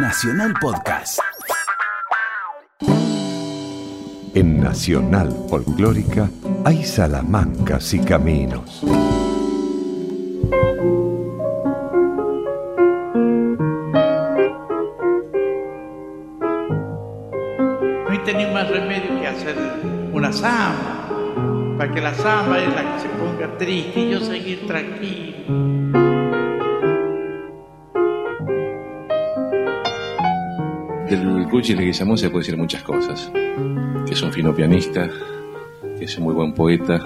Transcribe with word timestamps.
Nacional 0.00 0.54
Podcast. 0.60 1.18
En 4.32 4.60
Nacional 4.60 5.34
Folclórica 5.50 6.30
hay 6.64 6.84
salamancas 6.84 7.92
y 7.94 7.98
caminos. 7.98 8.84
No 8.84 8.90
hay 18.08 18.18
tenido 18.24 18.52
más 18.52 18.70
remedio 18.70 19.20
que 19.20 19.26
hacer 19.26 19.56
una 20.12 20.32
samba, 20.32 21.08
para 21.76 21.92
que 21.92 22.00
la 22.00 22.14
samba 22.14 22.60
es 22.60 22.72
la 22.72 22.94
que 22.94 23.00
se 23.00 23.08
ponga 23.08 23.58
triste 23.58 23.98
y 23.98 24.10
yo 24.10 24.20
seguir 24.20 24.64
tranquilo. 24.68 25.77
Del 31.58 31.64
Cuchi 31.64 31.74
Leguizamón 31.74 32.16
se 32.16 32.30
puede 32.30 32.44
decir 32.44 32.56
muchas 32.56 32.84
cosas. 32.84 33.32
Que 34.06 34.12
es 34.12 34.22
un 34.22 34.32
fino 34.32 34.54
pianista, 34.54 35.10
que 35.98 36.04
es 36.04 36.16
un 36.16 36.22
muy 36.22 36.32
buen 36.32 36.54
poeta, 36.54 37.04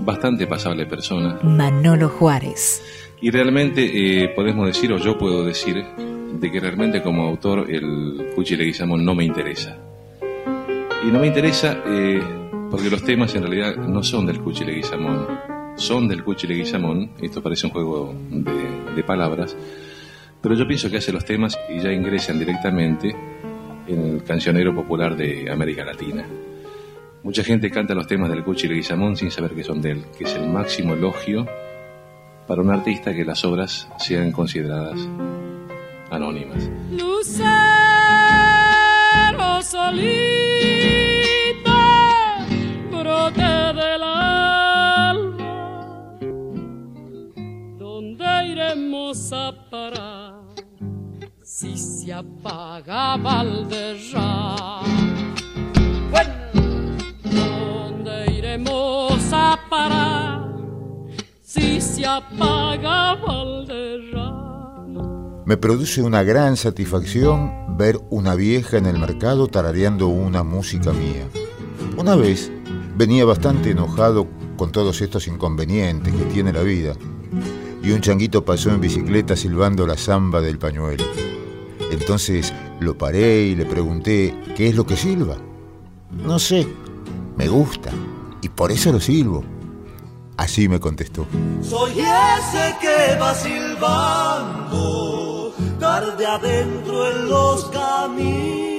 bastante 0.00 0.46
pasable 0.46 0.84
persona. 0.84 1.38
Manolo 1.42 2.10
Juárez. 2.10 2.82
Y 3.22 3.30
realmente 3.30 4.24
eh, 4.24 4.28
podemos 4.36 4.66
decir, 4.66 4.92
o 4.92 4.98
yo 4.98 5.16
puedo 5.16 5.46
decir, 5.46 5.82
de 6.38 6.52
que 6.52 6.60
realmente 6.60 7.02
como 7.02 7.26
autor 7.26 7.70
el 7.70 8.32
Cuchi 8.34 8.54
Leguizamón 8.54 9.02
no 9.02 9.14
me 9.14 9.24
interesa. 9.24 9.78
Y 11.02 11.10
no 11.10 11.18
me 11.18 11.28
interesa 11.28 11.82
eh, 11.86 12.20
porque 12.70 12.90
los 12.90 13.02
temas 13.02 13.34
en 13.34 13.44
realidad 13.44 13.76
no 13.76 14.02
son 14.02 14.26
del 14.26 14.40
Cuchi 14.40 14.66
Leguizamón, 14.66 15.26
son 15.76 16.06
del 16.06 16.22
Cuchi 16.22 16.46
Leguizamón, 16.48 17.12
esto 17.22 17.42
parece 17.42 17.66
un 17.66 17.72
juego 17.72 18.14
de, 18.28 18.94
de 18.94 19.02
palabras, 19.02 19.56
pero 20.46 20.54
yo 20.54 20.68
pienso 20.68 20.88
que 20.88 20.98
hace 20.98 21.10
los 21.10 21.24
temas 21.24 21.58
y 21.68 21.80
ya 21.80 21.90
ingresan 21.90 22.38
directamente 22.38 23.16
en 23.88 24.06
el 24.06 24.22
cancionero 24.22 24.72
popular 24.72 25.16
de 25.16 25.50
América 25.50 25.84
Latina. 25.84 26.24
Mucha 27.24 27.42
gente 27.42 27.68
canta 27.68 27.96
los 27.96 28.06
temas 28.06 28.30
del 28.30 28.44
Cuchi 28.44 28.68
Leguizamón 28.68 29.16
sin 29.16 29.32
saber 29.32 29.56
que 29.56 29.64
son 29.64 29.82
de 29.82 29.90
él, 29.90 30.04
que 30.16 30.22
es 30.22 30.32
el 30.36 30.48
máximo 30.48 30.94
elogio 30.94 31.48
para 32.46 32.62
un 32.62 32.70
artista 32.70 33.12
que 33.12 33.24
las 33.24 33.44
obras 33.44 33.88
sean 33.98 34.30
consideradas 34.30 35.00
anónimas. 36.12 36.70
¿Dónde 57.22 58.32
iremos 58.32 59.12
a 59.32 59.58
parar 59.68 60.48
si 61.42 61.80
se? 61.80 62.06
Me 65.44 65.56
produce 65.58 66.02
una 66.02 66.22
gran 66.22 66.56
satisfacción 66.56 67.76
ver 67.76 68.00
una 68.10 68.34
vieja 68.34 68.78
en 68.78 68.86
el 68.86 68.98
mercado 68.98 69.48
tarareando 69.48 70.08
una 70.08 70.42
música 70.42 70.92
mía. 70.92 71.28
Una 71.98 72.16
vez 72.16 72.50
venía 72.96 73.26
bastante 73.26 73.72
enojado 73.72 74.26
con 74.56 74.72
todos 74.72 75.02
estos 75.02 75.28
inconvenientes 75.28 76.14
que 76.14 76.24
tiene 76.24 76.52
la 76.52 76.62
vida 76.62 76.94
y 77.82 77.90
un 77.90 78.00
changuito 78.00 78.44
pasó 78.44 78.70
en 78.70 78.80
bicicleta 78.80 79.36
silbando 79.36 79.86
la 79.86 79.98
samba 79.98 80.40
del 80.40 80.58
pañuelo. 80.58 81.04
Entonces 81.90 82.52
lo 82.80 82.96
paré 82.98 83.46
y 83.46 83.54
le 83.54 83.64
pregunté, 83.64 84.34
¿qué 84.56 84.68
es 84.68 84.74
lo 84.74 84.86
que 84.86 84.96
silba? 84.96 85.36
No 86.10 86.38
sé, 86.38 86.66
me 87.36 87.48
gusta 87.48 87.90
y 88.42 88.48
por 88.48 88.72
eso 88.72 88.92
lo 88.92 89.00
silbo. 89.00 89.44
Así 90.36 90.68
me 90.68 90.78
contestó. 90.78 91.26
Soy 91.62 91.92
ese 91.92 92.76
que 92.80 93.16
va 93.18 93.34
silbando 93.34 94.76
tarde 95.80 96.26
adentro 96.26 97.10
en 97.10 97.28
los 97.28 97.64
caminos 97.66 98.76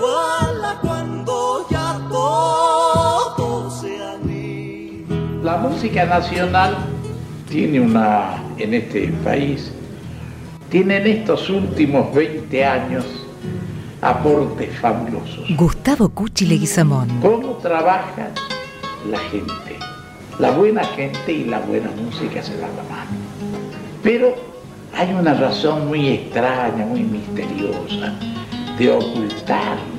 vuelve 0.00 0.60
baguala 0.60 0.78
cuando 0.80 1.66
ya 1.70 2.00
todo 2.08 3.70
se 3.70 4.02
han 4.02 4.30
ido. 4.30 5.42
La 5.42 5.58
música 5.58 6.04
nacional 6.06 6.76
tiene 7.48 7.80
una, 7.80 8.42
en 8.58 8.74
este 8.74 9.08
país, 9.24 9.72
tiene 10.70 10.96
en 10.98 11.06
estos 11.06 11.48
últimos 11.50 12.14
20 12.14 12.64
años 12.64 13.04
aportes 14.00 14.78
fabulosos. 14.78 15.44
Gustavo 15.56 16.08
Cuchi 16.08 16.46
Leguizamón. 16.46 17.08
¿Cómo 17.20 17.56
trabaja 17.56 18.30
la 19.10 19.18
gente? 19.18 19.76
La 20.38 20.52
buena 20.52 20.84
gente 20.84 21.32
y 21.32 21.44
la 21.44 21.58
buena 21.60 21.90
música 21.90 22.42
se 22.42 22.56
dan 22.56 22.70
la 22.76 22.82
mano. 22.84 23.10
Pero 24.02 24.34
hay 24.96 25.12
una 25.12 25.34
razón 25.34 25.88
muy 25.88 26.08
extraña, 26.08 26.86
muy 26.86 27.02
misteriosa 27.02 28.14
de 28.78 28.90
ocultar. 28.90 29.89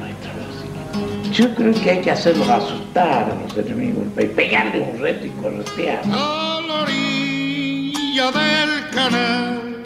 Yo 1.42 1.56
creo 1.56 1.74
que 1.74 1.90
hay 1.90 2.02
que 2.02 2.12
hacerlos 2.12 2.48
asustar 2.48 3.32
a 3.32 3.36
los 3.42 3.58
enemigos 3.58 4.04
del 4.04 4.12
país, 4.12 4.30
pegarle 4.36 4.80
un 4.80 5.00
reto 5.00 5.26
y 5.26 5.30
corretear. 5.42 6.04
A 6.06 6.62
la 6.68 6.84
orilla 6.84 8.32
del 8.32 8.90
canal, 8.92 9.84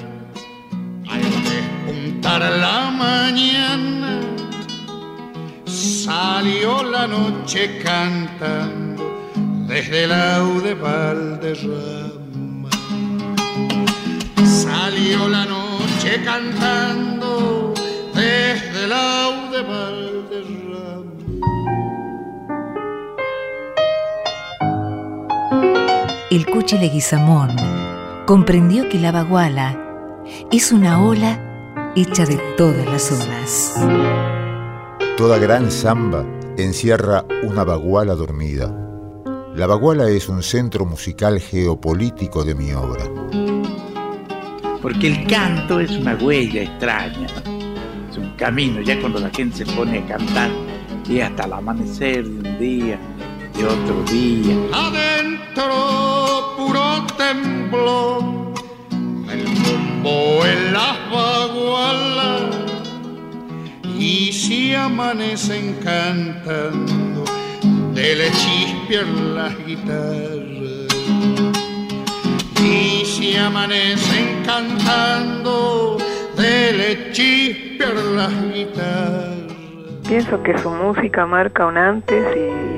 al 1.10 1.22
despuntar 1.22 2.42
la 2.42 2.92
mañana, 2.92 4.20
salió 5.66 6.84
la 6.84 7.08
noche 7.08 7.80
cantando 7.82 9.18
desde 9.66 10.04
el 10.04 10.12
aude 10.12 10.74
Valderrama. 10.74 12.70
Salió 14.44 15.30
la 15.30 15.46
noche 15.46 16.22
cantando 16.22 17.74
desde 18.14 18.84
el 18.84 18.92
aude 18.92 19.62
Valderrama. 19.62 20.65
El 26.32 26.48
Cuchi 26.48 26.80
Leguizamón 26.80 27.56
comprendió 28.26 28.90
que 28.90 28.98
la 28.98 29.12
baguala 29.12 29.80
es 30.52 30.72
una 30.72 31.04
ola 31.04 31.94
hecha 31.96 32.26
de 32.26 32.38
todas 32.58 32.84
las 32.88 33.12
olas. 33.12 33.76
Toda 35.18 35.38
gran 35.38 35.70
samba 35.70 36.26
encierra 36.58 37.24
una 37.44 37.64
baguala 37.64 38.16
dormida. 38.16 38.76
La 39.54 39.68
baguala 39.68 40.10
es 40.10 40.28
un 40.28 40.42
centro 40.42 40.84
musical 40.88 41.40
geopolítico 41.40 42.44
de 42.44 42.56
mi 42.56 42.74
obra. 42.74 43.04
Porque 44.82 45.08
el 45.08 45.28
canto 45.28 45.80
es 45.80 45.92
una 45.92 46.16
huella 46.16 46.64
extraña, 46.64 47.28
¿no? 47.46 48.10
es 48.10 48.18
un 48.18 48.32
camino, 48.32 48.82
ya 48.82 49.00
cuando 49.00 49.20
la 49.20 49.30
gente 49.30 49.58
se 49.58 49.66
pone 49.74 50.00
a 50.00 50.08
cantar, 50.08 50.50
y 51.08 51.20
hasta 51.20 51.46
el 51.46 51.54
amanecer 51.54 52.28
de 52.28 52.50
un 52.50 52.60
día, 52.60 53.00
de 53.56 53.64
otro 53.64 54.04
día. 54.12 54.56
Puro 55.56 57.08
temblor, 57.18 58.54
el 59.32 59.46
bombo 59.64 60.46
en 60.46 60.74
las 60.74 60.98
bagualas, 61.10 62.56
y 63.98 64.34
si 64.34 64.76
amanecen 64.76 65.78
cantando, 65.82 67.24
de 67.94 68.16
le 68.18 68.32
las 69.34 69.66
guitarras. 69.66 70.94
Y 72.62 73.06
si 73.06 73.38
amanecen 73.38 74.44
cantando, 74.46 75.98
de 76.36 76.74
le 76.74 77.14
las 78.16 78.54
guitarras. 78.54 79.36
Pienso 80.06 80.44
que 80.44 80.58
su 80.58 80.70
música 80.70 81.26
marca 81.26 81.66
un 81.66 81.78
antes 81.78 82.26
y 82.36 82.75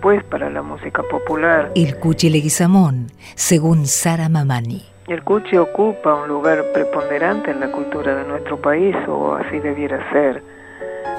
después 0.00 0.24
para 0.24 0.48
la 0.48 0.62
música 0.62 1.02
popular. 1.02 1.72
El 1.74 1.98
Cuchi 1.98 2.30
Leguizamón, 2.30 3.08
según 3.34 3.84
Sara 3.84 4.30
Mamani. 4.30 4.82
El 5.08 5.22
Cuchi 5.22 5.58
ocupa 5.58 6.14
un 6.14 6.26
lugar 6.26 6.64
preponderante 6.72 7.50
en 7.50 7.60
la 7.60 7.70
cultura 7.70 8.14
de 8.14 8.26
nuestro 8.26 8.56
país, 8.56 8.96
o 9.06 9.34
así 9.34 9.58
debiera 9.58 10.10
ser. 10.10 10.42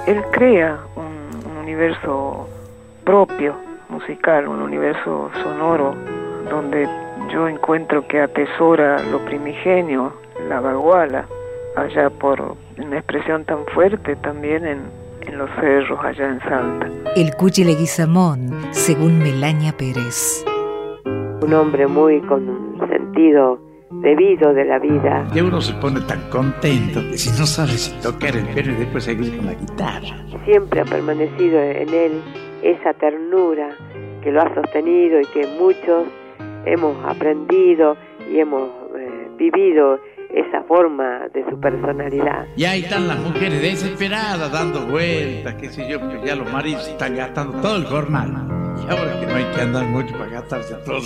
Él 0.07 0.23
crea 0.31 0.79
un, 0.95 1.51
un 1.51 1.57
universo 1.57 2.49
propio, 3.03 3.55
musical, 3.89 4.47
un 4.47 4.63
universo 4.63 5.29
sonoro, 5.43 5.93
donde 6.49 6.89
yo 7.31 7.47
encuentro 7.47 8.07
que 8.07 8.19
atesora 8.19 8.99
lo 9.11 9.19
primigenio, 9.25 10.11
la 10.49 10.59
baguala, 10.59 11.27
allá 11.75 12.09
por, 12.09 12.55
una 12.79 12.97
expresión 12.97 13.45
tan 13.45 13.63
fuerte 13.67 14.15
también 14.15 14.65
en, 14.65 15.00
en 15.27 15.37
los 15.37 15.49
cerros 15.59 15.99
allá 16.03 16.29
en 16.29 16.39
Salta. 16.39 16.87
El 17.15 17.35
Cuchi 17.35 17.63
Leguizamón, 17.63 18.49
según 18.71 19.19
Melania 19.19 19.73
Pérez. 19.77 20.45
Un 21.41 21.53
hombre 21.53 21.87
muy 21.87 22.21
con 22.21 22.77
sentido 22.89 23.59
debido 24.01 24.53
de 24.53 24.65
la 24.65 24.79
vida. 24.79 25.27
Y 25.33 25.41
uno 25.41 25.61
se 25.61 25.73
pone 25.75 26.01
tan 26.01 26.29
contento 26.29 27.01
que 27.01 27.17
si 27.17 27.29
no 27.39 27.45
sabe 27.45 27.71
si 27.71 27.91
tocar 28.01 28.35
el 28.35 28.45
piano 28.47 28.71
y 28.71 28.75
después 28.75 29.03
seguir 29.03 29.35
con 29.37 29.45
la 29.45 29.53
guitarra. 29.53 30.25
Siempre 30.45 30.81
ha 30.81 30.85
permanecido 30.85 31.61
en 31.61 31.93
él 31.93 32.21
esa 32.63 32.93
ternura 32.93 33.75
que 34.23 34.31
lo 34.31 34.41
ha 34.41 34.53
sostenido 34.53 35.19
y 35.19 35.25
que 35.27 35.47
muchos 35.59 36.07
hemos 36.65 36.95
aprendido 37.05 37.97
y 38.31 38.39
hemos 38.39 38.69
eh, 38.97 39.29
vivido 39.37 39.99
esa 40.33 40.63
forma 40.63 41.27
de 41.33 41.43
su 41.49 41.59
personalidad. 41.59 42.45
Y 42.55 42.63
ahí 42.65 42.81
están 42.81 43.07
las 43.07 43.19
mujeres 43.19 43.61
desesperadas 43.61 44.51
dando 44.51 44.85
vueltas, 44.87 45.55
qué 45.55 45.69
sé 45.69 45.89
yo, 45.89 45.99
porque 45.99 46.21
ya 46.25 46.35
los 46.35 46.51
maridos 46.51 46.87
están 46.87 47.15
gastando 47.15 47.59
todo 47.61 47.75
el 47.77 47.85
jornal. 47.85 48.47
Y 48.77 48.91
ahora 48.91 49.19
que 49.19 49.27
no 49.27 49.35
hay 49.35 49.45
que 49.45 49.61
andar 49.61 49.85
mucho 49.85 50.17
para 50.17 50.31
gastarse 50.31 50.75
todo. 50.85 51.01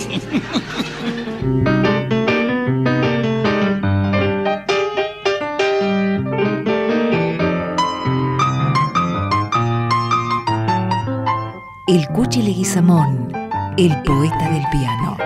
El 11.88 12.08
Cuchi 12.08 12.42
Leguizamón, 12.42 13.32
el 13.76 14.02
poeta 14.02 14.50
del 14.50 14.64
piano. 14.72 15.16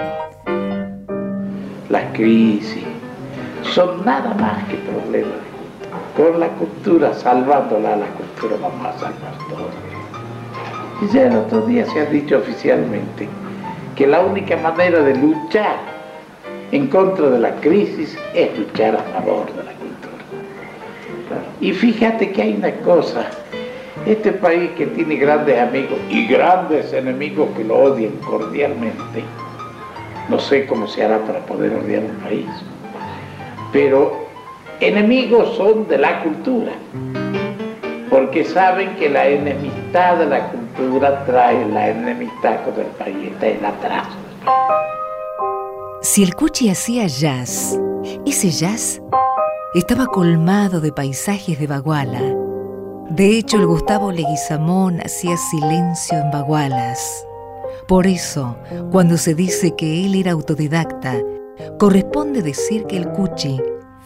Las 1.88 2.05
crisis 2.12 2.90
son 3.65 4.05
nada 4.05 4.35
más 4.35 4.65
que 4.65 4.77
problemas. 4.77 5.39
Con 6.17 6.41
la 6.41 6.49
cultura, 6.49 7.15
salvándola, 7.15 7.97
la 7.97 8.07
cultura 8.07 8.57
vamos 8.61 8.87
a 8.87 8.99
salvar 8.99 9.39
todo. 9.49 9.69
Y 11.03 11.12
ya 11.12 11.27
el 11.27 11.37
otro 11.37 11.62
día 11.62 11.87
se 11.87 12.01
ha 12.01 12.05
dicho 12.07 12.39
oficialmente 12.39 13.29
que 13.97 14.07
la 14.07 14.21
única 14.21 14.57
manera 14.57 15.01
de 15.01 15.15
luchar 15.15 15.77
en 16.73 16.87
contra 16.89 17.31
de 17.31 17.39
la 17.39 17.55
crisis 17.57 18.17
es 18.35 18.57
luchar 18.59 18.97
a 18.97 19.03
favor 19.15 19.47
de 19.47 19.65
la 19.65 19.73
cultura. 19.73 19.91
Y 21.61 21.73
fíjate 21.73 22.33
que 22.33 22.43
hay 22.43 22.55
una 22.55 22.73
cosa, 22.77 23.27
este 24.06 24.33
país 24.33 24.71
que 24.77 24.87
tiene 24.87 25.17
grandes 25.17 25.59
amigos 25.59 25.99
y 26.09 26.27
grandes 26.27 26.93
enemigos 26.93 27.49
que 27.56 27.65
lo 27.65 27.77
odian 27.77 28.13
cordialmente, 28.19 29.25
no 30.29 30.39
sé 30.39 30.67
cómo 30.67 30.87
se 30.87 31.05
hará 31.05 31.19
para 31.19 31.41
poder 31.41 31.75
odiar 31.75 32.05
un 32.05 32.17
país, 32.23 32.49
pero 33.72 34.26
enemigos 34.81 35.56
son 35.56 35.87
de 35.88 35.99
la 35.99 36.22
cultura, 36.22 36.72
porque 38.08 38.44
saben 38.44 38.96
que 38.96 39.08
la 39.08 39.28
enemistad 39.28 40.17
de 40.17 40.26
la 40.26 40.49
cultura 40.49 41.25
trae 41.25 41.67
la 41.67 41.90
enemistad 41.90 42.64
con 42.64 42.81
el 42.81 42.90
país, 42.93 43.32
está 43.32 43.46
el 43.46 43.64
atraso. 43.64 44.17
Si 46.02 46.22
el 46.22 46.34
Cuchi 46.34 46.70
hacía 46.70 47.06
jazz, 47.06 47.78
ese 48.26 48.50
jazz 48.50 49.00
estaba 49.75 50.06
colmado 50.06 50.81
de 50.81 50.93
paisajes 50.93 51.58
de 51.58 51.67
Baguala. 51.67 52.22
De 53.11 53.37
hecho, 53.37 53.58
el 53.58 53.67
Gustavo 53.67 54.11
Leguizamón 54.11 55.00
hacía 55.00 55.37
silencio 55.37 56.19
en 56.19 56.31
Bagualas. 56.31 57.26
Por 57.87 58.06
eso, 58.06 58.56
cuando 58.90 59.17
se 59.17 59.34
dice 59.34 59.75
que 59.76 60.05
él 60.05 60.14
era 60.14 60.32
autodidacta, 60.32 61.17
corresponde 61.79 62.43
decir 62.43 62.85
que 62.85 62.97
el 62.97 63.09
Cuchi 63.11 63.61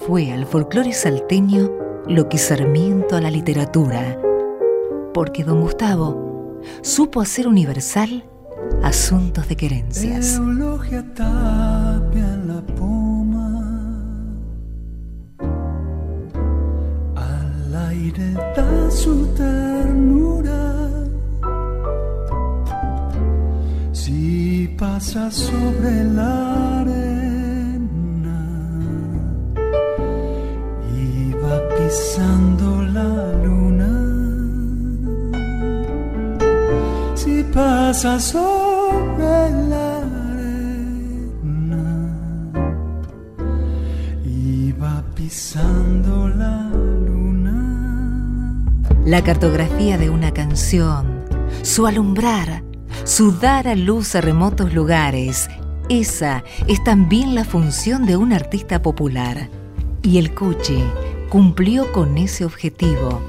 fue 0.06 0.32
al 0.32 0.46
folclore 0.46 0.92
salteño 0.92 1.70
lo 2.06 2.28
que 2.28 2.38
Sarmiento 2.38 3.16
a 3.16 3.20
la 3.20 3.30
literatura, 3.30 4.20
porque 5.12 5.44
don 5.44 5.60
Gustavo 5.60 6.60
supo 6.82 7.20
hacer 7.20 7.48
universal 7.48 8.24
asuntos 8.82 9.48
de 9.48 9.56
querencias. 9.56 10.40
Al 17.16 17.76
aire 17.88 18.32
da 18.56 18.90
su 18.90 19.26
ternura. 19.34 20.90
Si 23.92 24.74
pasa 24.78 25.30
sobre 25.30 26.04
la 26.04 26.80
arena 26.80 27.23
va 31.94 32.00
pisando 32.00 32.82
la 32.82 33.32
luna. 33.44 33.92
Si 37.14 37.44
pasa 37.52 38.18
sobre 38.18 39.50
la 39.68 39.98
arena 39.98 40.72
va 44.82 45.04
pisando 45.14 46.28
la 46.28 46.68
luna. 47.06 48.64
La 49.04 49.22
cartografía 49.22 49.96
de 49.96 50.10
una 50.10 50.32
canción, 50.32 51.24
su 51.62 51.86
alumbrar, 51.86 52.64
su 53.04 53.30
dar 53.32 53.68
a 53.68 53.76
luz 53.76 54.16
a 54.16 54.20
remotos 54.20 54.74
lugares, 54.74 55.48
esa 55.88 56.42
es 56.66 56.82
también 56.82 57.34
la 57.34 57.44
función 57.44 58.04
de 58.04 58.16
un 58.16 58.32
artista 58.32 58.82
popular. 58.82 59.48
Y 60.02 60.18
el 60.18 60.34
Cuchi 60.34 60.82
cumplió 61.34 61.90
con 61.90 62.16
ese 62.16 62.44
objetivo 62.44 63.20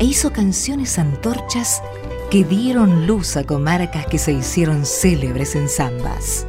e 0.00 0.04
hizo 0.04 0.32
canciones 0.32 0.98
antorchas 0.98 1.80
que 2.28 2.42
dieron 2.42 3.06
luz 3.06 3.36
a 3.36 3.44
comarcas 3.44 4.04
que 4.06 4.18
se 4.18 4.32
hicieron 4.32 4.84
célebres 4.84 5.54
en 5.54 5.68
zambas. 5.68 6.44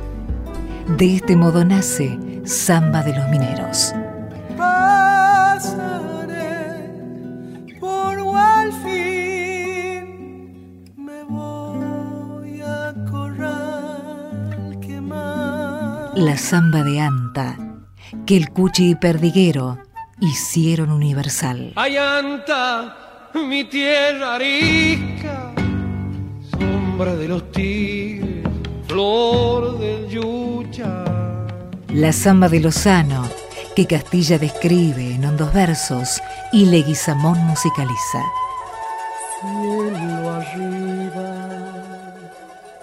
De 0.97 1.17
este 1.17 1.35
modo 1.35 1.63
nace 1.63 2.17
Zamba 2.47 3.03
de 3.03 3.15
los 3.15 3.29
Mineros. 3.29 3.93
Pasaré 4.57 5.69
por 7.79 8.19
Walfin, 8.19 8.87
me 10.97 11.23
voy 11.25 12.59
a 12.61 12.95
corral 13.07 14.79
quemar. 14.81 16.17
La 16.17 16.39
Zamba 16.39 16.83
de 16.83 17.01
Anta, 17.01 17.55
que 18.25 18.35
el 18.35 18.49
Cuchi 18.49 18.89
y 18.89 18.95
Perdiguero 18.95 19.85
hicieron 20.19 20.91
universal. 20.91 21.73
Ayanta, 21.75 23.29
mi 23.33 23.65
tierra 23.65 24.37
rica, 24.37 25.53
sombra 26.51 27.15
de 27.15 27.27
los 27.27 27.51
tigres, 27.51 28.47
flor 28.87 29.77
del 29.79 30.07
yucha. 30.09 31.03
La 31.93 32.11
Zamba 32.11 32.49
de 32.49 32.59
Lozano, 32.59 33.27
que 33.75 33.85
Castilla 33.85 34.37
describe 34.37 35.15
en 35.15 35.25
hondos 35.25 35.53
versos 35.53 36.21
y 36.51 36.65
Leguizamón 36.65 37.37
musicaliza. 37.45 38.21
Cielo 39.39 40.29
arriba 40.31 41.47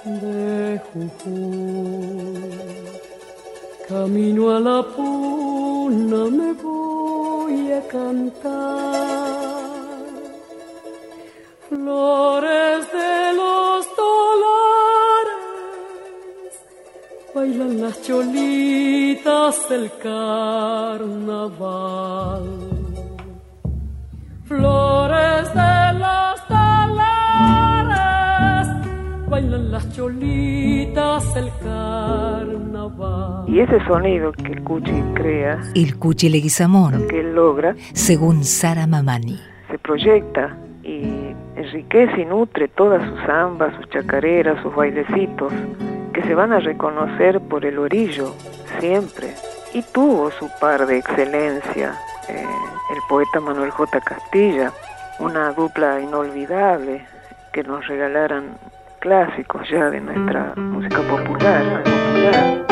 de 0.04 0.80
Jujuy, 0.92 2.50
camino 3.88 4.56
a 4.56 4.60
la 4.60 4.82
puna 4.94 6.24
me 6.30 6.52
voy 6.52 6.83
cantar. 7.90 9.64
Flores 11.68 12.92
de 12.92 13.32
los 13.40 13.86
dólares, 13.96 15.34
bailan 17.34 17.80
las 17.82 18.02
cholitas 18.02 19.68
del 19.68 19.90
carnaval. 20.02 20.84
Flores 24.44 25.54
de 25.54 25.92
los 26.02 26.36
dólares, 26.48 27.88
bailan 29.28 29.64
las 29.72 29.84
cholitas 29.96 31.34
del 31.34 31.50
carnaval. 31.62 32.73
Y 33.46 33.60
ese 33.60 33.78
sonido 33.86 34.32
que 34.32 34.52
el 34.52 34.62
Cuchi 34.62 35.02
crea, 35.14 35.60
El 35.74 35.98
Cuchi 35.98 36.28
Leguizamón, 36.28 37.06
que 37.08 37.20
él 37.20 37.34
logra, 37.34 37.74
según 37.92 38.42
Sara 38.44 38.86
Mamani. 38.86 39.38
se 39.70 39.78
proyecta 39.78 40.56
y 40.82 41.34
enriquece 41.56 42.22
y 42.22 42.24
nutre 42.24 42.68
todas 42.68 43.06
sus 43.08 43.20
zambas, 43.26 43.74
sus 43.76 43.88
chacareras, 43.90 44.60
sus 44.62 44.74
bailecitos, 44.74 45.52
que 46.12 46.22
se 46.22 46.34
van 46.34 46.52
a 46.52 46.60
reconocer 46.60 47.40
por 47.40 47.64
el 47.64 47.78
orillo 47.78 48.34
siempre. 48.80 49.34
Y 49.72 49.82
tuvo 49.92 50.30
su 50.30 50.48
par 50.60 50.86
de 50.86 50.98
excelencia, 50.98 51.94
eh, 52.28 52.44
el 52.94 52.98
poeta 53.08 53.40
Manuel 53.40 53.70
J. 53.70 54.00
Castilla, 54.00 54.72
una 55.18 55.52
dupla 55.52 56.00
inolvidable 56.00 57.04
que 57.52 57.62
nos 57.62 57.86
regalaran 57.86 58.56
clásicos 59.00 59.68
ya 59.68 59.90
de 59.90 60.00
nuestra 60.00 60.54
música 60.56 60.98
popular. 61.02 61.82
popular. 61.84 62.63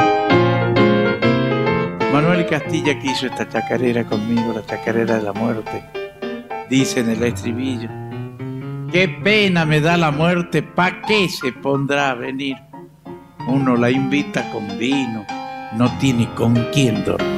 Manuel 2.12 2.44
Castilla 2.46 2.98
que 2.98 3.06
hizo 3.06 3.24
esta 3.24 3.48
chacarera 3.48 4.04
conmigo, 4.04 4.52
la 4.54 4.62
chacarera 4.66 5.16
de 5.16 5.22
la 5.22 5.32
muerte. 5.32 5.82
dice 6.68 7.00
en 7.00 7.08
el 7.08 7.22
estribillo. 7.22 7.88
Qué 8.92 9.08
pena 9.08 9.64
me 9.64 9.80
da 9.80 9.96
la 9.96 10.10
muerte, 10.10 10.62
¿pa' 10.62 11.00
qué 11.00 11.30
se 11.30 11.52
pondrá 11.52 12.10
a 12.10 12.14
venir? 12.14 12.58
Uno 13.48 13.76
la 13.76 13.90
invita 13.90 14.50
con 14.50 14.78
vino, 14.78 15.24
no 15.72 15.90
tiene 15.98 16.28
con 16.34 16.54
quién 16.70 17.02
dormir. 17.02 17.32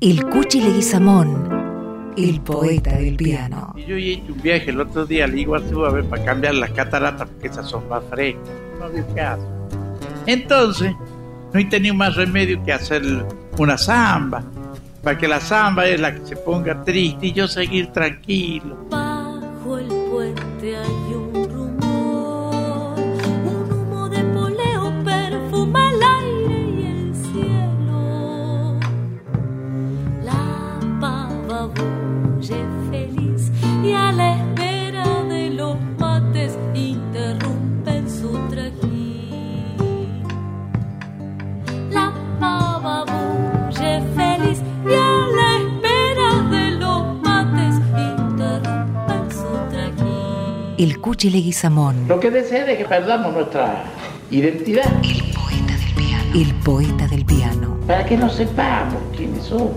El 0.00 0.24
Cuchi 0.30 0.60
Leguizamón, 0.60 1.51
el 2.16 2.40
poeta 2.40 2.92
del 2.92 3.16
piano. 3.16 3.72
Y 3.76 3.84
yo 3.84 3.96
he 3.96 4.12
hecho 4.12 4.32
un 4.32 4.42
viaje 4.42 4.70
el 4.70 4.80
otro 4.80 5.06
día 5.06 5.24
al 5.24 5.38
Iguazú 5.38 5.84
a 5.84 5.90
ver 5.90 6.04
para 6.04 6.24
cambiar 6.24 6.54
las 6.54 6.70
cataratas 6.70 7.28
porque 7.28 7.48
esas 7.48 7.68
son 7.68 7.88
más 7.88 8.02
frescas. 8.10 8.50
No 8.78 8.86
había 8.86 9.06
caso. 9.14 9.48
Entonces, 10.26 10.92
no 11.52 11.60
he 11.60 11.64
tenido 11.64 11.94
más 11.94 12.16
remedio 12.16 12.62
que 12.62 12.72
hacer 12.72 13.02
una 13.58 13.76
samba. 13.78 14.42
Para 15.02 15.18
que 15.18 15.26
la 15.26 15.40
samba 15.40 15.86
es 15.86 16.00
la 16.00 16.14
que 16.14 16.24
se 16.26 16.36
ponga 16.36 16.84
triste 16.84 17.26
y 17.26 17.32
yo 17.32 17.48
seguir 17.48 17.88
tranquilo. 17.88 18.86
Bajo 18.88 19.78
el 19.78 19.88
puente 19.88 20.76
hay 20.76 20.91
El 50.82 50.98
Cuchi 50.98 51.30
Leguizamón, 51.30 52.08
Lo 52.08 52.18
que 52.18 52.28
desea 52.32 52.68
es 52.68 52.76
que 52.76 52.84
perdamos 52.84 53.32
nuestra 53.32 53.84
identidad. 54.32 54.82
el 56.34 56.54
poeta 56.64 57.06
del 57.06 57.24
piano. 57.24 57.78
Para 57.86 58.04
que 58.04 58.16
no 58.16 58.28
sepamos 58.28 59.00
quiénes 59.16 59.44
somos. 59.44 59.70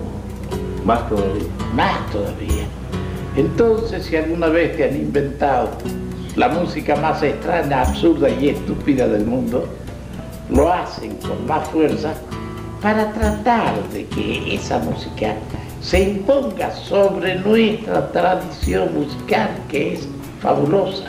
Más 0.83 1.07
todavía. 1.07 1.43
Más 1.75 2.12
todavía. 2.12 2.65
Entonces, 3.38 4.03
si 4.03 4.15
alguna 4.15 4.47
vez 4.47 4.75
te 4.77 4.85
han 4.85 4.95
inventado 4.95 5.69
la 6.35 6.50
música 6.50 6.95
más 6.95 7.21
extraña, 7.21 7.83
absurda 7.83 8.27
y 8.27 8.50
estúpida 8.50 9.07
del 9.07 9.27
mundo, 9.27 9.69
lo 10.50 10.74
hacen 10.74 11.17
con 11.17 11.45
más 11.45 11.67
fuerza 11.69 12.15
para 12.81 13.13
tratar 13.13 13.75
de 13.89 14.07
que 14.07 14.55
esa 14.55 14.79
música 14.79 15.35
se 15.81 16.01
imponga 16.01 16.71
sobre 16.71 17.35
nuestra 17.35 18.12
tradición 18.12 18.91
musical, 18.95 19.51
que 19.69 19.93
es 19.93 20.07
fabulosa, 20.45 21.05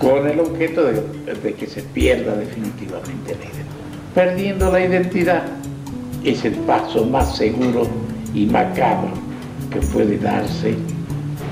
con 0.00 0.26
el 0.26 0.40
objeto 0.40 0.84
de, 0.84 1.02
de 1.42 1.54
que 1.54 1.66
se 1.66 1.82
pierda 1.82 2.34
definitivamente 2.34 3.36
la 3.36 3.44
identidad. 3.44 4.14
Perdiendo 4.14 4.72
la 4.72 4.80
identidad 4.80 5.42
es 6.24 6.44
el 6.46 6.54
paso 6.54 7.04
más 7.04 7.36
seguro 7.36 7.86
y 8.32 8.46
macabro 8.46 9.10
que 9.70 9.80
puede 9.80 10.16
darse 10.16 10.74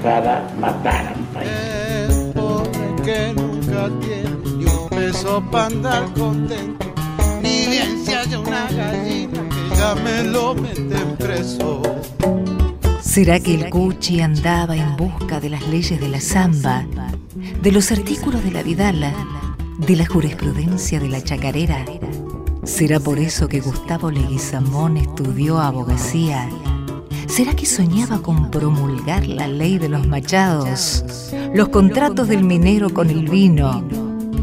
para 0.02 0.48
matar 0.58 1.08
a 1.08 1.18
un 1.18 1.26
país. 1.26 1.50
El 2.08 2.32
pobre 2.32 3.02
que 3.04 3.34
nunca 3.34 3.90
tiene 4.00 4.30
ni 4.56 4.64
un 4.64 4.88
peso 4.88 5.42
para 5.52 5.66
andar 5.66 6.04
contento, 6.14 6.86
ni 7.42 7.66
bien 7.66 8.02
se 8.06 8.16
haya 8.16 8.38
una 8.38 8.68
gallina 8.70 9.42
que 9.50 9.76
ya 9.76 9.94
me 9.96 10.24
lo 10.24 10.54
meten 10.54 11.16
preso. 11.18 11.82
¿Será 13.16 13.40
que 13.40 13.54
el 13.54 13.70
Cuchi 13.70 14.20
andaba 14.20 14.76
en 14.76 14.94
busca 14.94 15.40
de 15.40 15.48
las 15.48 15.66
leyes 15.68 15.98
de 15.98 16.06
la 16.06 16.20
samba, 16.20 16.84
de 17.62 17.72
los 17.72 17.90
artículos 17.90 18.44
de 18.44 18.50
la 18.50 18.62
Vidala, 18.62 19.10
de 19.78 19.96
la 19.96 20.04
jurisprudencia 20.04 21.00
de 21.00 21.08
la 21.08 21.24
chacarera? 21.24 21.82
¿Será 22.64 23.00
por 23.00 23.18
eso 23.18 23.48
que 23.48 23.60
Gustavo 23.60 24.10
Leguizamón 24.10 24.98
estudió 24.98 25.58
abogacía? 25.60 26.46
¿Será 27.26 27.56
que 27.56 27.64
soñaba 27.64 28.20
con 28.20 28.50
promulgar 28.50 29.26
la 29.26 29.48
ley 29.48 29.78
de 29.78 29.88
los 29.88 30.06
machados, 30.06 31.32
los 31.54 31.70
contratos 31.70 32.28
del 32.28 32.44
minero 32.44 32.90
con 32.90 33.08
el 33.08 33.30
vino, 33.30 33.82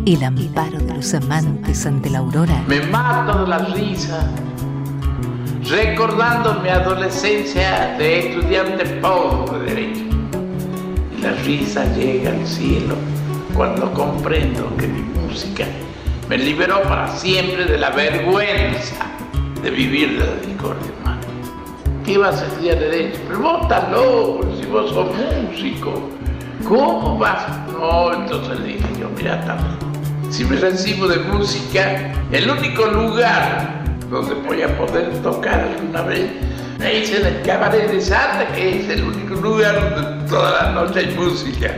el 0.08 0.24
amparo 0.24 0.80
de 0.80 0.96
los 0.96 1.14
amantes 1.14 1.86
ante 1.86 2.10
la 2.10 2.18
aurora? 2.18 2.64
Me 2.68 2.82
mato 2.88 3.44
de 3.44 3.48
la 3.50 3.60
risa, 3.60 4.32
recordando 5.70 6.56
mi 6.56 6.70
adolescencia 6.70 7.96
de 7.98 8.28
estudiante 8.28 8.86
pobre 9.02 9.60
de 9.60 9.66
derecho. 9.66 10.04
La 11.22 11.32
risa 11.44 11.86
llega 11.96 12.32
al 12.32 12.46
cielo 12.46 12.96
cuando 13.56 13.92
comprendo 13.94 14.76
que 14.78 14.88
mi 14.88 15.02
música 15.02 15.66
me 16.28 16.38
liberó 16.38 16.82
para 16.84 17.08
siempre 17.16 17.66
de 17.66 17.78
la 17.78 17.92
vergüenza 17.92 19.06
de 19.62 19.70
vivir 19.70 20.20
de 20.20 20.26
la 20.26 20.36
discordia 20.46 20.92
humana. 21.00 21.22
¿Qué 22.06 22.18
vas 22.18 22.42
a 22.42 22.48
estudiar 22.48 22.80
derecho? 22.80 23.20
Pero 23.28 23.40
vos 23.40 23.62
estás 23.62 23.92
loco, 23.92 24.42
si 24.60 24.66
vos 24.68 24.90
sos 24.90 25.08
músico. 25.16 26.10
¿Cómo 26.68 27.18
vas? 27.18 27.46
No, 27.72 28.14
entonces 28.14 28.64
dije 28.64 28.86
yo, 29.00 29.10
mira, 29.16 29.40
también. 29.46 29.78
Si 30.30 30.44
me 30.46 30.56
recibo 30.58 31.08
de 31.08 31.18
música, 31.20 32.12
el 32.32 32.50
único 32.50 32.86
lugar 32.88 33.83
donde 34.14 34.36
voy 34.48 34.62
a 34.62 34.78
poder 34.78 35.10
tocar 35.24 35.60
alguna 35.60 36.04
vez 36.04 36.30
es 36.82 37.12
en 37.12 37.26
el 37.26 37.42
cabaret 37.42 37.90
de 37.90 38.02
Santa, 38.02 38.48
que 38.54 38.80
es 38.80 38.90
el 38.90 39.04
único 39.04 39.36
lugar 39.36 39.96
donde 39.96 40.30
toda 40.30 40.64
la 40.64 40.72
noche 40.72 41.00
hay 41.00 41.16
música. 41.16 41.74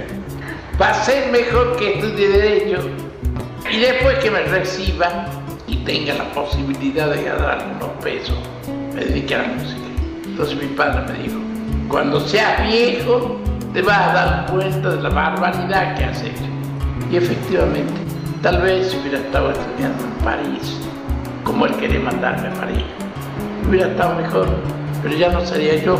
Ser 1.03 1.31
mejor 1.31 1.77
que 1.77 1.93
estudie 1.93 2.27
Derecho 2.27 2.89
y 3.71 3.79
después 3.79 4.17
que 4.19 4.31
me 4.31 4.41
reciba 4.43 5.27
y 5.67 5.77
tenga 5.77 6.15
la 6.15 6.25
posibilidad 6.33 7.09
de 7.09 7.23
ganar 7.23 7.61
algunos 7.61 7.89
pesos, 8.03 8.37
me 8.93 9.05
dedique 9.05 9.35
a 9.35 9.43
la 9.43 9.47
música. 9.47 9.81
Entonces 10.25 10.57
mi 10.57 10.67
padre 10.75 11.13
me 11.13 11.23
dijo, 11.23 11.39
cuando 11.87 12.19
seas 12.27 12.67
viejo 12.67 13.39
te 13.73 13.81
vas 13.81 14.09
a 14.09 14.13
dar 14.13 14.51
cuenta 14.51 14.89
de 14.89 15.01
la 15.01 15.09
barbaridad 15.09 15.95
que 15.95 16.03
has 16.05 16.21
hecho. 16.21 16.43
Y 17.11 17.17
efectivamente, 17.17 17.93
tal 18.41 18.61
vez 18.61 18.93
hubiera 18.99 19.19
estado 19.19 19.51
estudiando 19.51 20.03
en 20.03 20.25
París, 20.25 20.77
como 21.45 21.67
él 21.67 21.75
quería 21.77 21.99
mandarme 21.99 22.49
a 22.49 22.53
París, 22.55 22.83
hubiera 23.69 23.87
estado 23.87 24.15
mejor, 24.15 24.49
pero 25.01 25.15
ya 25.15 25.29
no 25.29 25.45
sería 25.45 25.81
yo, 25.81 25.97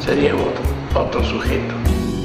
sería 0.00 0.34
otro, 0.34 1.00
otro 1.00 1.22
sujeto. 1.22 1.74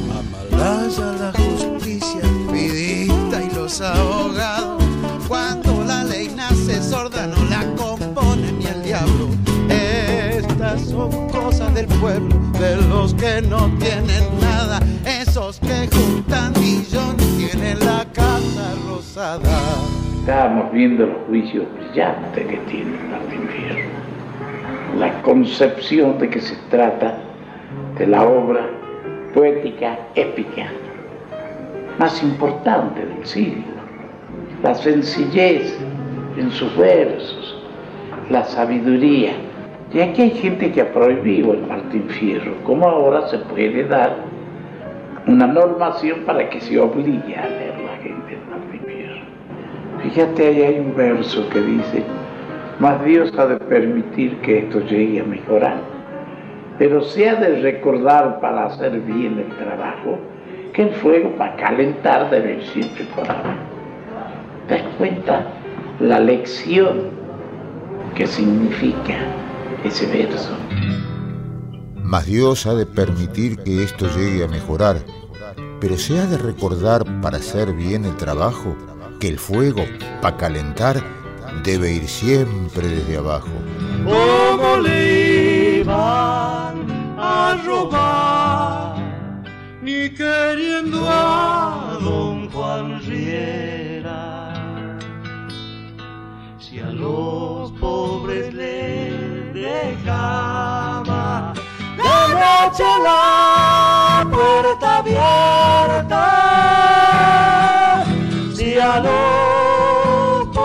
Amalaya 0.10 1.12
la 1.20 1.34
justicia 1.34 2.22
expedita 2.22 3.44
y 3.44 3.54
los 3.54 3.82
abogados. 3.82 4.84
Cuando 5.28 5.84
la 5.84 6.04
ley 6.06 6.32
nace 6.36 6.82
sorda 6.82 7.28
no 7.28 7.44
la 7.50 7.64
compone 7.76 8.52
ni 8.54 8.66
el 8.66 8.84
diablo. 8.84 9.28
Estas 9.70 10.82
son 10.90 11.30
cosas 11.30 11.74
del 11.74 11.88
pueblo, 11.88 12.36
de 12.58 12.78
los 12.88 13.14
que 13.16 13.42
no 13.42 13.70
tienen 13.78 14.24
nada. 14.40 14.80
Esos 15.04 15.60
que 15.60 15.90
juntan 15.94 16.54
millones 16.54 17.38
tienen 17.38 17.80
la 17.80 18.06
casa 18.14 18.74
rosada. 18.88 20.05
Estábamos 20.26 20.72
viendo 20.72 21.06
los 21.06 21.18
juicios 21.28 21.66
brillantes 21.78 22.48
que 22.48 22.58
tiene 22.68 22.98
Martín 23.12 23.48
Fierro. 23.48 23.90
La 24.98 25.22
concepción 25.22 26.18
de 26.18 26.32
que 26.32 26.42
se 26.42 26.56
trata 26.72 27.20
de 28.00 28.08
la 28.08 28.24
obra 28.24 28.66
poética 29.36 30.00
épica 30.16 30.66
más 32.00 32.24
importante 32.24 33.06
del 33.06 33.24
siglo. 33.24 33.66
La 34.64 34.74
sencillez 34.74 35.78
en 36.38 36.50
sus 36.50 36.76
versos, 36.76 37.64
la 38.32 38.46
sabiduría. 38.46 39.34
Y 39.94 40.00
aquí 40.00 40.24
hay 40.24 40.32
gente 40.32 40.72
que 40.72 40.82
ha 40.82 40.92
prohibido 40.92 41.54
el 41.54 41.68
Martín 41.68 42.10
Fierro, 42.10 42.56
como 42.64 42.90
ahora 42.90 43.28
se 43.28 43.38
puede 43.38 43.84
dar 43.84 44.16
una 45.28 45.46
normación 45.46 46.22
para 46.26 46.50
que 46.50 46.60
se 46.62 46.80
obligue 46.80 47.36
a 47.36 47.48
leer 47.48 47.65
Fíjate, 50.06 50.48
ahí 50.48 50.62
hay 50.62 50.80
un 50.80 50.96
verso 50.96 51.50
que 51.50 51.60
dice, 51.62 52.04
mas 52.80 53.04
Dios 53.04 53.34
ha 53.40 53.48
de 53.48 53.58
permitir 53.58 54.38
que 54.42 54.60
esto 54.60 54.80
llegue 54.82 55.20
a 55.20 55.24
mejorar, 55.24 55.82
pero 56.78 57.02
se 57.02 57.28
ha 57.28 57.36
de 57.36 57.60
recordar 57.62 58.40
para 58.40 58.68
hacer 58.68 59.00
bien 59.02 59.40
el 59.40 59.58
trabajo 59.58 60.20
que 60.74 60.84
el 60.84 60.94
fuego 60.94 61.36
para 61.38 61.56
calentar 61.56 62.30
debe 62.30 62.62
ir 62.76 62.92
abajo. 63.18 63.50
¿Te 64.68 64.76
das 64.76 64.84
cuenta 65.00 65.48
la 66.00 66.20
lección 66.20 67.10
que 68.14 68.28
significa 68.28 69.16
ese 69.84 70.06
verso? 70.06 70.56
Mas 72.04 72.28
Dios 72.28 72.68
ha 72.68 72.76
de 72.76 72.86
permitir 72.86 73.58
que 73.58 73.82
esto 73.82 74.06
llegue 74.16 74.44
a 74.44 74.48
mejorar, 74.48 74.98
pero 75.82 75.98
se 75.98 76.20
ha 76.20 76.28
de 76.28 76.38
recordar 76.38 77.04
para 77.22 77.38
hacer 77.38 77.74
bien 77.74 78.06
el 78.06 78.16
trabajo 78.18 78.76
el 79.26 79.40
fuego, 79.40 79.86
para 80.22 80.38
calentar, 80.38 81.02
debe 81.64 81.94
ir 81.94 82.08
siempre 82.08 82.88
desde 82.88 83.18
abajo. 83.18 83.50
Como 84.04 84.58
no 84.58 84.78
le 84.82 85.80
iban 85.80 86.86
a 87.18 87.58
robar, 87.66 88.96
ni 89.82 90.10
queriendo 90.10 91.08
a 91.10 91.98
don 92.02 92.50
Juan 92.50 93.02
Riera. 93.06 94.54
Si 96.60 96.80
a 96.80 96.92
los 96.92 97.72
pobres 97.74 98.54
les 98.54 99.54
dejaba 99.54 101.54
la 101.98 102.28
noche 102.28 102.84
la 103.04 104.28
puerta 104.32 104.98
abierta, 105.00 106.45
los 109.00 110.56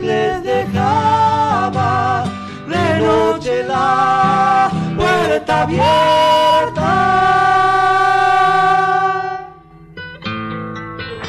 les 0.00 0.42
dejaba 0.42 2.24
de 2.66 3.64
la 3.64 4.70
puerta 4.96 5.62
abierta. 5.62 6.90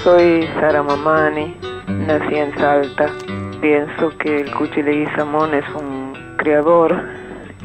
Soy 0.04 0.48
Sara 0.60 0.84
Mamani, 0.84 1.56
nací 1.88 2.36
en 2.36 2.58
Salta. 2.58 3.10
Pienso 3.62 4.10
que 4.20 4.42
el 4.42 4.52
Cuchi 4.52 4.84
Leguizamón 4.84 5.54
es 5.54 5.66
un 5.76 6.14
creador 6.38 6.96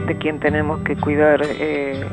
de 0.06 0.16
quien 0.18 0.40
tenemos 0.40 0.80
que 0.82 0.96
cuidar 0.96 1.42
eh, 1.44 2.04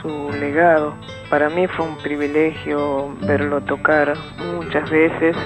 su 0.00 0.30
legado. 0.40 0.94
Para 1.28 1.48
mí 1.50 1.66
fue 1.68 1.86
un 1.86 1.96
privilegio 1.98 3.14
verlo 3.20 3.60
tocar 3.62 4.14
muchas 4.56 4.88
veces 4.90 5.36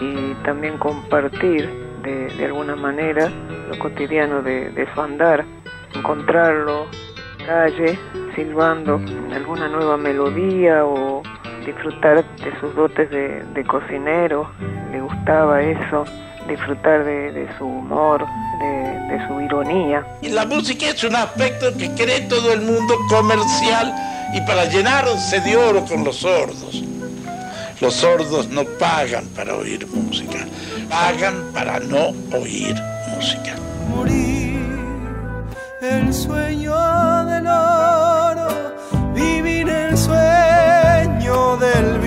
y 0.00 0.34
también 0.44 0.78
compartir 0.78 1.70
de, 2.02 2.28
de 2.36 2.44
alguna 2.44 2.76
manera 2.76 3.30
lo 3.68 3.78
cotidiano 3.78 4.42
de, 4.42 4.70
de 4.70 4.86
su 4.94 5.00
andar, 5.00 5.44
encontrarlo 5.94 6.86
calle 7.46 7.98
silbando 8.34 9.00
alguna 9.32 9.68
nueva 9.68 9.96
melodía 9.96 10.84
o 10.84 11.22
disfrutar 11.64 12.24
de 12.36 12.60
sus 12.60 12.74
dotes 12.74 13.10
de, 13.10 13.42
de 13.54 13.64
cocinero, 13.64 14.50
le 14.92 15.00
gustaba 15.00 15.62
eso, 15.62 16.04
disfrutar 16.48 17.04
de, 17.04 17.48
su 17.58 17.64
humor, 17.64 18.24
de, 18.60 19.16
de 19.16 19.26
su 19.26 19.40
ironía. 19.40 20.06
Y 20.22 20.28
la 20.28 20.44
música 20.44 20.86
es 20.86 21.02
un 21.04 21.16
aspecto 21.16 21.66
que 21.76 21.90
cree 21.94 22.22
todo 22.28 22.52
el 22.52 22.60
mundo 22.60 22.94
comercial 23.08 23.92
y 24.34 24.40
para 24.42 24.66
llenarse 24.66 25.40
de 25.40 25.56
oro 25.56 25.84
con 25.84 26.04
los 26.04 26.16
sordos. 26.16 26.84
Los 27.80 27.94
sordos 27.94 28.48
no 28.48 28.64
pagan 28.64 29.26
para 29.36 29.54
oír 29.54 29.86
música, 29.88 30.46
pagan 30.88 31.52
para 31.52 31.78
no 31.78 32.14
oír 32.32 32.74
música. 33.14 33.54
morir 33.90 34.56
el 35.82 36.12
sueño 36.12 36.74
del 37.26 37.46
oro, 37.46 38.48
vivir 39.14 39.68
el 39.68 39.96
sueño 39.96 41.58
del 41.58 41.98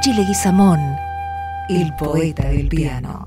El 0.00 0.06
Cuchi 0.06 0.16
Leguizamón, 0.16 0.96
el 1.68 1.94
poeta 1.96 2.44
del 2.44 2.68
piano. 2.68 3.26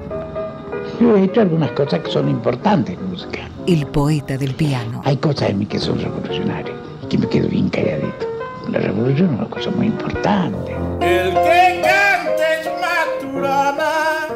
Yo 1.00 1.16
he 1.16 1.26
hecho 1.26 1.42
algunas 1.42 1.70
cosas 1.74 2.00
que 2.00 2.10
son 2.10 2.28
importantes 2.28 2.98
en 2.98 3.12
música. 3.12 3.42
El 3.68 3.86
poeta 3.86 4.40
del 4.40 4.56
piano. 4.56 5.00
Hay 5.06 5.18
cosas 5.18 5.52
en 5.52 5.60
mí 5.60 5.68
que 5.68 5.78
son 5.78 6.00
revolucionarias 6.00 6.76
y 7.04 7.06
que 7.06 7.20
me 7.20 7.30
quedo 7.30 7.48
bien 7.48 7.70
calladito. 7.70 8.26
La 8.72 8.80
revolución 8.80 9.36
es 9.36 9.40
una 9.40 9.50
cosa 9.52 9.70
muy 9.70 9.86
importante. 9.86 10.72
El 11.00 11.30
que 11.30 11.82
canta 11.84 12.60
es 12.60 12.68
Maturana, 12.82 14.30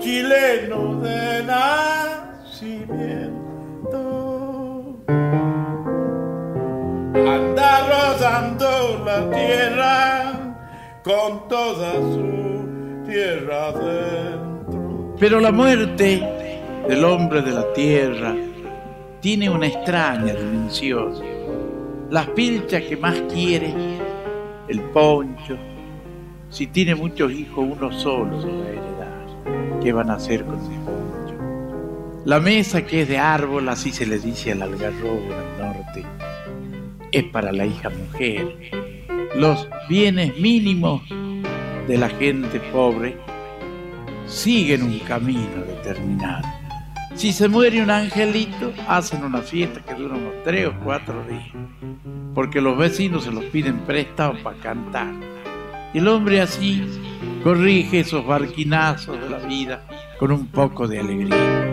chileno 0.00 1.00
de 1.00 1.44
nacimiento. 1.44 2.66
Anda 7.14 7.88
rodando 7.88 9.02
la 9.06 9.30
tierra 9.30 10.21
con 11.04 11.48
toda 11.48 11.94
su 11.94 13.04
tierra 13.06 13.68
adentro. 13.68 15.16
Pero 15.18 15.40
la 15.40 15.50
muerte 15.50 16.22
del 16.88 17.04
hombre 17.04 17.42
de 17.42 17.50
la 17.52 17.72
tierra 17.72 18.34
tiene 19.20 19.50
una 19.50 19.66
extraña 19.66 20.34
dimensión. 20.34 21.14
Las 22.10 22.26
pilchas 22.30 22.82
que 22.82 22.96
más 22.96 23.20
quiere, 23.32 23.72
el 24.68 24.80
poncho, 24.92 25.56
si 26.50 26.66
tiene 26.66 26.94
muchos 26.94 27.32
hijos, 27.32 27.66
uno 27.70 27.90
solo 27.92 28.38
lo 28.40 28.58
va 28.58 28.64
a 28.64 28.68
heredar. 28.68 29.80
¿Qué 29.82 29.92
van 29.92 30.10
a 30.10 30.14
hacer 30.14 30.44
con 30.44 30.56
ese 30.56 30.78
poncho? 30.84 32.22
La 32.24 32.38
mesa 32.38 32.84
que 32.86 33.02
es 33.02 33.08
de 33.08 33.18
árbol, 33.18 33.68
así 33.68 33.90
se 33.90 34.06
le 34.06 34.18
dice 34.18 34.52
al 34.52 34.62
algarrobo 34.62 35.20
del 35.20 35.58
norte, 35.58 36.04
es 37.10 37.24
para 37.24 37.52
la 37.52 37.66
hija 37.66 37.90
mujer. 37.90 38.81
Los 39.34 39.66
bienes 39.88 40.36
mínimos 40.38 41.02
de 41.88 41.96
la 41.96 42.10
gente 42.10 42.60
pobre 42.70 43.16
siguen 44.26 44.82
un 44.82 44.98
camino 45.00 45.64
determinado. 45.66 46.46
Si 47.14 47.32
se 47.32 47.48
muere 47.48 47.82
un 47.82 47.90
angelito, 47.90 48.72
hacen 48.86 49.24
una 49.24 49.40
fiesta 49.40 49.80
que 49.80 49.94
dura 49.94 50.16
unos 50.16 50.34
tres 50.44 50.68
o 50.68 50.74
cuatro 50.84 51.24
días, 51.26 51.48
porque 52.34 52.60
los 52.60 52.76
vecinos 52.76 53.24
se 53.24 53.32
los 53.32 53.44
piden 53.44 53.78
prestados 53.80 54.38
para 54.40 54.56
cantar. 54.58 55.14
Y 55.94 55.98
el 55.98 56.08
hombre 56.08 56.42
así 56.42 56.82
corrige 57.42 58.00
esos 58.00 58.26
barquinazos 58.26 59.18
de 59.18 59.30
la 59.30 59.38
vida 59.38 59.86
con 60.18 60.30
un 60.30 60.46
poco 60.46 60.86
de 60.86 61.00
alegría. 61.00 61.71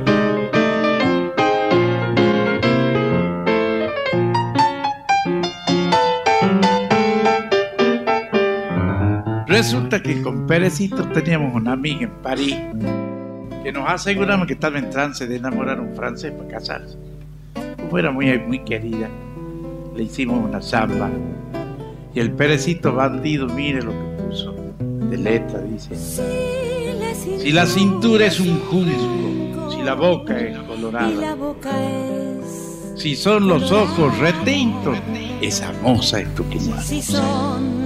Resulta 9.60 10.02
que 10.02 10.22
con 10.22 10.48
Perecito 10.48 11.06
teníamos 11.10 11.54
una 11.54 11.74
amiga 11.74 12.04
en 12.04 12.12
París 12.22 12.56
que 13.62 13.74
nos 13.74 13.89
aseguramos 13.89 14.48
que 14.48 14.54
estaba 14.54 14.80
en 14.80 14.89
trance 14.89 15.28
de 15.28 15.36
enamorar 15.36 15.80
a 15.80 15.82
un 15.82 15.93
francés 15.98 16.32
para 16.32 16.48
casarse. 16.48 16.98
Como 17.76 17.98
era 17.98 18.10
muy, 18.10 18.39
muy 18.39 18.60
querida, 18.60 19.10
le 19.98 20.04
hicimos 20.04 20.48
una 20.48 20.62
samba. 20.62 21.10
Y 22.15 22.22
el 22.22 22.32
Perecito 22.32 22.93
bandido, 22.93 23.48
mire 23.48 23.82
lo 23.82 23.91
que 23.91 24.24
puso 24.24 24.56
de 24.80 25.17
letra, 25.17 25.60
dice. 25.60 25.93
Si 25.93 27.52
la 27.52 27.65
cintura 27.65 28.28
es 28.28 28.39
un 28.39 28.62
junco, 28.62 29.72
si 29.72 29.82
la 29.82 29.93
boca 29.93 30.39
es 30.39 30.58
colorada, 30.60 31.36
si 32.95 33.13
son 33.13 33.50
los 33.50 33.74
ojos 33.74 34.17
retintos, 34.19 34.98
esa 35.41 35.74
moza 35.82 36.22
es 36.22 36.30
si 36.82 37.02
son 37.02 37.19
los 37.19 37.30
ojos 37.30 37.78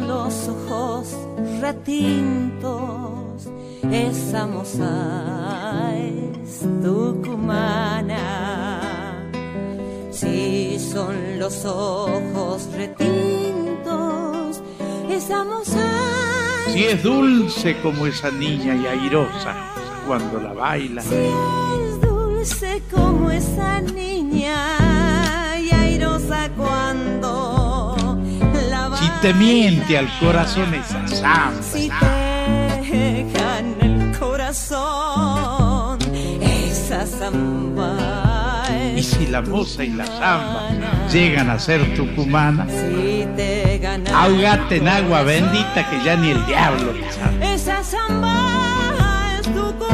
retintos, 1.63 3.47
esa 3.89 4.45
moza 4.47 5.95
es 5.95 6.60
tucumana. 6.84 8.26
Si 10.12 10.78
son 10.78 11.39
los 11.39 11.63
ojos 11.63 12.67
retintos, 12.76 14.62
esa 15.10 15.45
moza 15.45 15.88
Si 16.73 16.84
es 16.84 17.02
dulce 17.02 17.78
como 17.82 18.08
esa 18.08 18.30
niña 18.30 18.76
y 18.76 18.86
airosa 18.86 19.56
cuando 20.06 20.41
la 20.41 20.54
baila. 20.54 21.02
es 21.02 22.02
dulce 22.02 22.82
como 22.91 23.32
esa 23.32 23.80
niña 23.80 24.42
te 29.24 29.34
miente 29.34 29.98
al 29.98 30.10
corazón 30.20 30.74
esa 30.74 31.08
samba. 31.08 31.62
Si 31.62 31.88
te 31.88 33.26
gana 33.34 33.78
el 33.80 34.20
corazón, 34.20 35.98
esa 36.42 37.08
samba 37.08 38.66
Y 38.98 39.02
si 39.02 39.28
la 39.28 39.42
moza 39.42 39.86
y 39.86 39.92
la 39.92 40.06
samba 40.06 40.68
llegan 41.10 41.50
a 41.50 41.58
ser 41.58 41.96
tucumana, 41.96 42.68
Si 42.68 43.26
te 43.38 43.80
gana 43.82 44.24
ahogate 44.24 44.76
en 44.76 44.90
agua 44.90 45.24
bendita 45.24 45.90
que 45.90 46.04
ya 46.04 46.18
ni 46.18 46.32
el 46.32 46.46
diablo 46.46 46.92
te 46.92 47.10
sabe. 47.14 47.54
esa 47.54 47.82
samba 47.82 49.38
es 49.40 49.44
tucumana. 49.44 49.92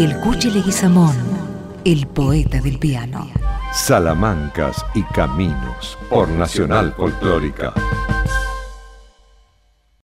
El 0.00 0.16
Cuchi 0.20 0.50
Leguizamón, 0.50 1.14
el 1.84 2.06
poeta 2.06 2.58
del 2.58 2.78
piano. 2.78 3.28
Salamancas 3.74 4.82
y 4.94 5.02
Caminos 5.02 5.98
por 6.08 6.26
Nacional 6.26 6.94
Folclórica. 6.96 7.74